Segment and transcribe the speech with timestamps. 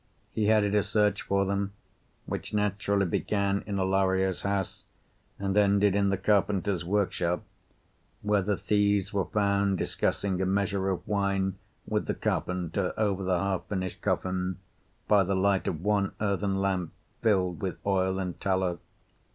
[0.31, 1.73] He headed a search for them,
[2.25, 4.85] which naturally began in Alario's house
[5.37, 7.43] and ended in the carpenter's workshop,
[8.23, 13.37] where the thieves were found discussing a measure of wine with the carpenter over the
[13.37, 14.57] half finished coffin,
[15.07, 18.79] by the light of one earthen lamp filled with oil and tallow.